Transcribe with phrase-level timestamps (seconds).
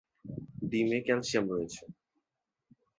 [0.69, 1.83] ডিমে ক্যালসিয়াম রয়েছে।